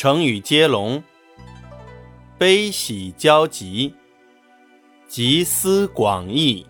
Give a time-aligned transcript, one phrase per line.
[0.00, 1.04] 成语接龙：
[2.38, 3.94] 悲喜交集，
[5.06, 6.66] 集思广益，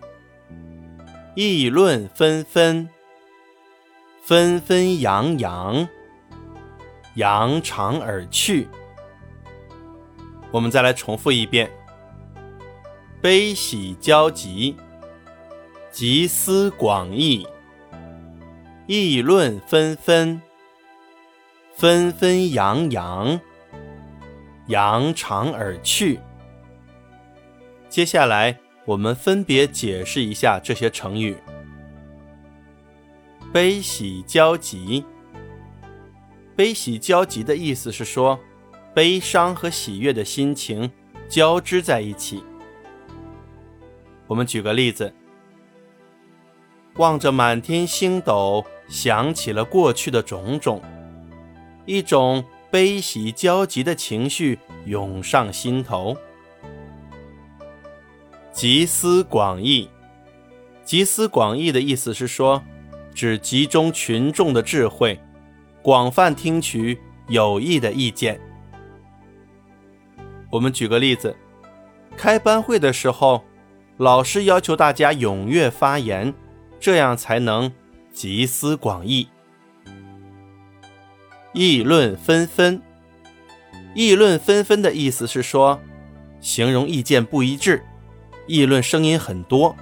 [1.33, 2.89] 议论纷纷，
[4.21, 5.87] 纷纷扬扬，
[7.15, 8.67] 扬长而去。
[10.51, 11.71] 我们再来重复一遍：
[13.21, 14.75] 悲喜交集，
[15.89, 17.47] 集思广益，
[18.87, 20.41] 议论纷纷。
[21.81, 23.41] 纷纷扬扬，
[24.67, 26.19] 扬长而去。
[27.89, 31.35] 接下来，我们分别解释一下这些成语。
[33.51, 35.03] 悲喜交集，
[36.55, 38.39] 悲喜交集的意思是说，
[38.93, 40.91] 悲伤和喜悦的心情
[41.27, 42.43] 交织在一起。
[44.27, 45.11] 我们举个例子：
[46.97, 50.79] 望着满天星斗，想起了过去的种种。
[51.91, 56.15] 一种悲喜交集的情绪涌上心头。
[58.53, 59.89] 集思广益，
[60.85, 62.63] 集思广益的意思是说，
[63.13, 65.19] 指集中群众的智慧，
[65.81, 68.39] 广泛听取有益的意见。
[70.49, 71.35] 我们举个例子，
[72.15, 73.43] 开班会的时候，
[73.97, 76.33] 老师要求大家踊跃发言，
[76.79, 77.69] 这样才能
[78.13, 79.27] 集思广益。
[81.53, 82.81] 议论纷纷，
[83.93, 85.81] 议论纷纷的意思是说，
[86.39, 87.83] 形容意见不一致，
[88.47, 89.75] 议论声音很多。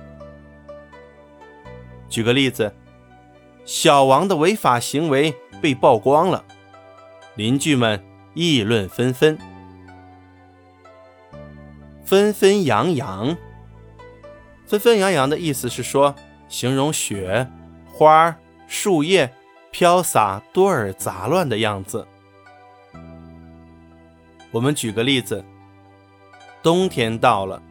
[2.09, 2.73] 举个例子，
[3.65, 6.43] 小王的违法行为被曝光了，
[7.35, 9.37] 邻居们议论纷纷。
[12.03, 13.37] 纷纷扬扬，
[14.65, 16.15] 纷纷扬扬的意思是说，
[16.47, 17.47] 形容雪
[17.91, 18.35] 花、
[18.67, 19.31] 树叶。
[19.71, 22.07] 飘洒多而杂乱的样子。
[24.51, 25.45] 我们举个例子：
[26.63, 27.61] 冬天到了，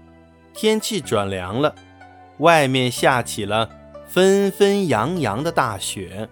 [0.55, 1.75] 天气转凉了，
[2.39, 3.69] 外面下起了
[4.07, 6.29] 纷纷扬扬的大雪。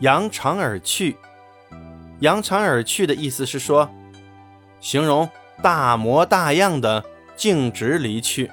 [0.00, 1.16] 扬长而去，
[2.18, 3.88] 扬长而去的意思是说，
[4.80, 5.28] 形容
[5.62, 7.04] 大模大样的
[7.36, 8.50] 径直离去。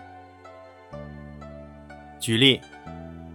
[2.19, 2.61] 举例。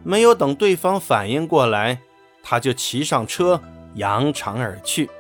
[0.03, 2.01] 没有等对方反应过来，
[2.43, 3.61] 他就骑上车
[3.95, 5.11] 扬长而去。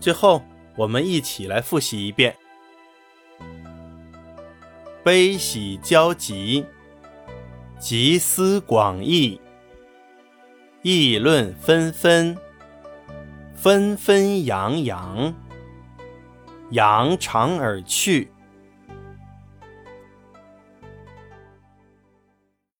[0.00, 0.42] 最后，
[0.76, 2.36] 我们一起来复习一遍：
[5.02, 6.64] 悲喜交集，
[7.78, 9.40] 集思广益，
[10.82, 12.36] 议论纷纷，
[13.54, 15.34] 纷纷扬扬，
[16.70, 18.30] 扬长而去。